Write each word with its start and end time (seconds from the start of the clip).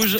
Rouge. 0.00 0.16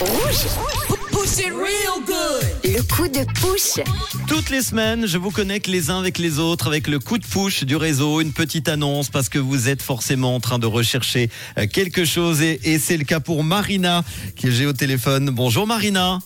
Le 2.65 2.83
coup 2.83 3.09
de 3.09 3.25
push. 3.41 3.83
Toutes 4.27 4.51
les 4.51 4.61
semaines, 4.61 5.07
je 5.07 5.17
vous 5.17 5.31
connecte 5.31 5.69
les 5.69 5.89
uns 5.89 5.99
avec 5.99 6.19
les 6.19 6.39
autres 6.39 6.67
avec 6.67 6.87
le 6.87 6.99
coup 6.99 7.17
de 7.17 7.25
push 7.25 7.65
du 7.65 7.77
réseau, 7.77 8.21
une 8.21 8.35
petite 8.35 8.69
annonce 8.69 9.09
parce 9.09 9.31
que 9.31 9.39
vous 9.39 9.71
êtes 9.71 9.81
forcément 9.81 10.35
en 10.35 10.41
train 10.41 10.59
de 10.59 10.67
rechercher 10.67 11.31
euh, 11.57 11.67
quelque 11.67 12.05
chose 12.05 12.43
et, 12.43 12.61
et 12.63 12.79
c'est 12.79 12.99
le 12.99 13.05
cas 13.05 13.21
pour 13.21 13.43
Marina 13.43 14.05
qui 14.37 14.53
j'ai 14.53 14.67
au 14.67 14.75
téléphone. 14.75 15.31
Bonjour 15.31 15.67
Marina, 15.67 16.19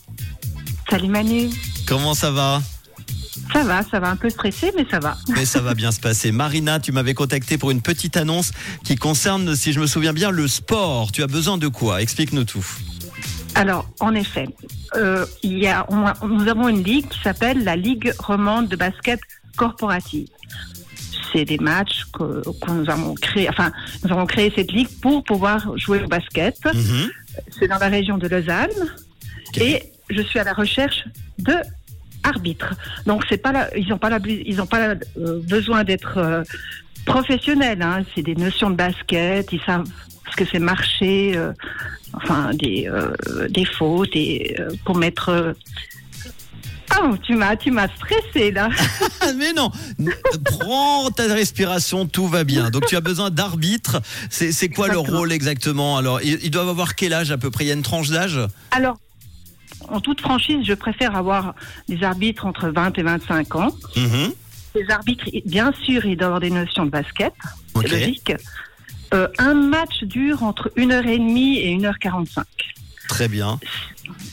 Salut 0.91 1.09
Manu. 1.09 1.49
comment 1.87 2.15
ça 2.15 2.33
va? 2.33 2.61
Ça 3.53 3.63
va, 3.63 3.83
ça 3.89 4.01
va 4.01 4.11
un 4.11 4.17
peu 4.17 4.31
stressé, 4.31 4.73
mais 4.77 4.85
ça 4.91 4.99
va. 4.99 5.17
Mais 5.29 5.45
ça 5.47 5.61
va 5.61 5.75
bien 5.75 5.93
se 5.93 6.01
passer. 6.01 6.33
Marina, 6.33 6.81
tu 6.81 6.91
m'avais 6.91 7.15
contacté 7.15 7.57
pour 7.57 7.71
une 7.71 7.83
petite 7.83 8.17
annonce 8.17 8.51
qui 8.85 8.97
concerne, 8.97 9.55
si 9.55 9.73
je 9.73 9.79
me 9.79 9.87
souviens 9.87 10.13
bien, 10.13 10.31
le 10.31 10.49
sport. 10.49 11.13
Tu 11.13 11.23
as 11.23 11.29
besoin 11.29 11.57
de 11.57 11.69
quoi? 11.69 12.03
Explique-nous 12.03 12.45
tout. 12.45 12.67
Alors, 13.55 13.89
en 14.01 14.15
effet, 14.15 14.49
euh, 14.97 15.25
il 15.43 15.59
y 15.59 15.67
a, 15.69 15.87
on- 15.89 16.27
nous 16.27 16.49
avons 16.49 16.69
une 16.69 16.83
ligue 16.83 17.09
qui 17.09 17.21
s'appelle 17.21 17.63
la 17.65 17.77
Ligue 17.77 18.13
romande 18.19 18.69
de 18.69 18.77
basket 18.77 19.21
corporative. 19.57 20.29
C'est 21.33 21.45
des 21.45 21.59
matchs 21.59 22.05
que, 22.13 22.43
que 22.43 22.71
nous 22.71 22.89
avons 22.91 23.15
créés. 23.15 23.49
Enfin, 23.49 23.73
nous 24.05 24.13
avons 24.13 24.27
créé 24.27 24.53
cette 24.55 24.73
ligue 24.73 24.89
pour 25.01 25.23
pouvoir 25.25 25.77
jouer 25.79 26.03
au 26.03 26.09
basket. 26.09 26.57
Mhm. 26.65 27.11
C'est 27.59 27.69
dans 27.69 27.79
la 27.79 27.89
région 27.89 28.19
de 28.19 28.29
Lausanne. 28.29 28.71
Et 29.57 29.83
je 30.11 30.23
suis 30.23 30.39
à 30.39 30.45
la 30.45 30.53
recherche 30.53 31.05
de 31.39 31.55
arbitres. 32.25 32.75
Donc, 33.07 33.23
c'est 33.29 33.39
pas 33.39 33.53
la, 33.53 33.77
ils 33.77 33.89
n'ont 33.89 33.99
pas, 33.99 34.11
la, 34.11 34.19
ils 34.47 34.61
ont 34.61 34.67
pas 34.67 34.89
euh, 35.19 35.41
besoin 35.43 35.85
d'être 35.85 36.19
euh, 36.19 36.43
professionnels. 37.05 37.83
Hein. 37.83 38.05
C'est 38.15 38.23
des 38.23 38.35
notions 38.35 38.71
de 38.71 38.77
basket. 38.77 39.53
Ils 39.53 39.61
savent 39.61 39.85
ce 40.31 40.37
que 40.37 40.45
c'est 40.51 40.59
marcher, 40.59 41.37
euh, 41.37 41.53
enfin 42.13 42.53
des, 42.55 42.89
euh, 42.89 43.49
des 43.49 43.65
fautes 43.65 44.15
et 44.15 44.57
euh, 44.59 44.71
pour 44.85 44.97
mettre. 44.97 45.55
Ah, 46.91 47.11
tu 47.23 47.35
m'as, 47.35 47.57
tu 47.57 47.71
m'as 47.71 47.89
stressé 47.89 48.53
là. 48.53 48.69
Mais 49.37 49.53
non, 49.53 49.71
prends 50.45 51.11
ta 51.11 51.25
respiration, 51.25 52.07
tout 52.07 52.29
va 52.29 52.45
bien. 52.45 52.71
Donc 52.71 52.87
tu 52.87 52.97
as 52.97 53.01
besoin 53.01 53.31
d'arbitres. 53.31 54.01
C'est 54.31 54.53
c'est 54.53 54.69
quoi 54.69 54.89
leur 54.89 55.03
rôle 55.03 55.33
exactement 55.33 55.97
Alors? 55.97 56.21
Ils, 56.23 56.39
ils 56.43 56.51
doivent 56.51 56.69
avoir 56.69 56.95
quel 56.95 57.13
âge 57.13 57.33
à 57.33 57.39
peu 57.39 57.51
près? 57.51 57.65
Il 57.65 57.69
y 57.69 57.71
a 57.71 57.75
une 57.75 57.83
tranche 57.83 58.11
d'âge? 58.11 58.39
Alors, 58.71 58.97
en 59.89 60.01
toute 60.01 60.21
franchise, 60.21 60.65
je 60.65 60.75
préfère 60.75 61.17
avoir 61.17 61.55
des 61.89 62.03
arbitres 62.03 62.47
entre 62.47 62.69
20 62.69 62.99
et 62.99 63.03
25 63.03 63.57
ans. 63.57 63.69
Mhm. 63.97 64.33
Les 64.87 64.93
arbitres, 64.93 65.25
bien 65.47 65.73
sûr, 65.85 66.05
ils 66.05 66.17
doivent 66.17 66.29
avoir 66.29 66.41
des 66.41 66.51
notions 66.51 66.85
de 66.85 66.91
basket, 66.91 67.33
c'est 67.75 67.89
logique. 67.89 68.33
Euh, 69.13 69.29
un 69.39 69.55
match 69.55 70.03
dure 70.03 70.43
entre 70.43 70.71
1h30 70.77 71.59
et 71.59 71.77
1h45. 71.77 72.43
Très 73.09 73.29
bien. 73.29 73.59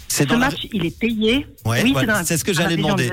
C'est 0.08 0.28
Ce 0.28 0.34
la- 0.34 0.38
match, 0.38 0.68
il 0.74 0.86
est 0.86 0.98
payé. 0.98 1.46
Ouais, 1.66 1.82
oui, 1.84 1.92
voilà, 1.92 2.00
c'est 2.02 2.06
dans 2.08 2.14
la- 2.20 2.24
c'est 2.26 2.38
ce 2.38 2.44
que 2.44 2.54
j'allais 2.54 2.76
de 2.78 2.82
demander. 2.82 3.10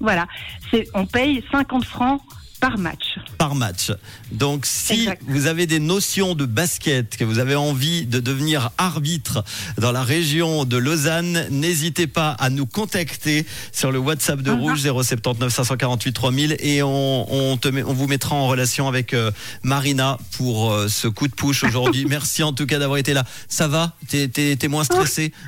Voilà, 0.00 0.26
c'est, 0.70 0.86
on 0.94 1.06
paye 1.06 1.42
50 1.50 1.84
francs 1.84 2.20
par 2.68 2.78
match. 2.78 3.18
par 3.38 3.54
match. 3.54 3.92
Donc 4.32 4.64
si 4.64 4.92
Exact. 5.00 5.22
vous 5.26 5.46
avez 5.46 5.66
des 5.66 5.78
notions 5.80 6.34
de 6.34 6.46
basket, 6.46 7.16
que 7.16 7.24
vous 7.24 7.38
avez 7.38 7.54
envie 7.54 8.06
de 8.06 8.20
devenir 8.20 8.70
arbitre 8.78 9.44
dans 9.78 9.92
la 9.92 10.02
région 10.02 10.64
de 10.64 10.76
Lausanne, 10.78 11.46
n'hésitez 11.50 12.06
pas 12.06 12.30
à 12.30 12.48
nous 12.50 12.64
contacter 12.66 13.44
sur 13.72 13.92
le 13.92 13.98
WhatsApp 13.98 14.40
de. 14.40 14.50
Rouge 14.54 14.80
079 14.80 15.52
548 15.52 16.12
3000 16.12 16.56
et 16.60 16.82
on, 16.82 17.50
on, 17.52 17.56
te 17.56 17.68
met- 17.68 17.82
on 17.82 17.92
vous 17.92 18.06
mettra 18.06 18.34
en 18.36 18.46
relation 18.46 18.88
avec 18.88 19.12
euh, 19.12 19.30
Marina 19.62 20.16
pour 20.38 20.72
euh, 20.72 20.88
ce 20.88 21.08
coup 21.08 21.28
de 21.28 21.34
push 21.34 21.64
aujourd'hui. 21.64 22.04
Merci 22.08 22.42
en 22.44 22.52
tout 22.52 22.66
cas 22.66 22.78
d'avoir 22.78 22.98
été 22.98 23.12
là. 23.14 23.24
Ça 23.48 23.68
va? 23.68 23.92
T'es 24.08 24.68
moins 24.68 24.84
stressé 24.84 25.32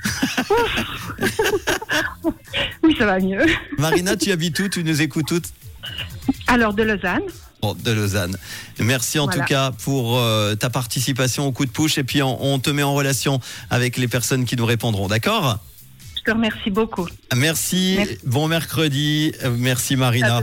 Oui, 2.82 2.94
ça 2.98 3.06
va 3.06 3.18
mieux. 3.20 3.44
Marina, 3.78 4.16
tu 4.16 4.32
habites 4.32 4.58
où? 4.58 4.68
Tu 4.68 4.82
nous 4.84 5.00
écoutes 5.02 5.26
toutes 5.26 5.46
Alors, 6.46 6.74
de 6.74 6.82
Lausanne. 6.82 7.22
Bon, 7.62 7.74
de 7.74 7.90
Lausanne. 7.90 8.36
Merci 8.78 9.18
en 9.18 9.24
Voilà. 9.26 9.40
tout 9.42 9.48
cas 9.48 9.70
pour 9.82 10.18
euh, 10.18 10.54
ta 10.54 10.70
participation 10.70 11.46
au 11.46 11.52
coup 11.52 11.64
de 11.66 11.70
push 11.70 11.98
et 11.98 12.04
puis 12.04 12.22
on, 12.22 12.42
on 12.52 12.58
te 12.58 12.70
met 12.70 12.82
en 12.82 12.94
relation 12.94 13.40
avec 13.70 13.96
les 13.96 14.08
personnes 14.08 14.44
qui 14.44 14.56
nous 14.56 14.66
répondront, 14.66 15.08
d'accord? 15.08 15.58
Je 16.18 16.32
te 16.32 16.36
remercie 16.36 16.70
beaucoup. 16.70 17.06
Merci, 17.36 17.94
Merci. 17.98 18.18
bon 18.26 18.48
mercredi, 18.48 19.32
Euh, 19.44 19.54
merci 19.56 19.94
Marina. 19.96 20.42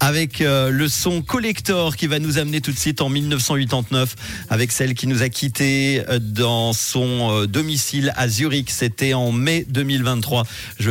Avec 0.00 0.40
euh, 0.40 0.70
le 0.70 0.88
son 0.88 1.22
collector 1.22 1.94
qui 1.94 2.08
va 2.08 2.18
nous 2.18 2.38
amener 2.38 2.60
tout 2.60 2.72
de 2.72 2.78
suite 2.78 3.00
en 3.00 3.08
1989 3.08 4.16
avec 4.50 4.72
celle 4.72 4.94
qui 4.94 5.06
nous 5.06 5.22
a 5.22 5.28
quittés 5.28 6.02
dans 6.20 6.72
son 6.72 7.30
euh, 7.30 7.46
domicile 7.46 8.12
à 8.16 8.26
Zurich, 8.28 8.68
c'était 8.70 9.14
en 9.14 9.30
mai 9.30 9.64
2023. 9.68 10.44
Je 10.80 10.90